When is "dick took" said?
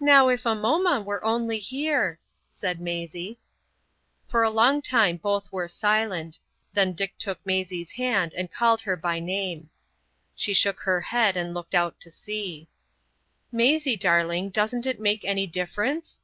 6.92-7.40